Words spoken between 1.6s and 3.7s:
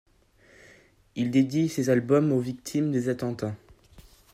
ces albums aux victimes des attentats.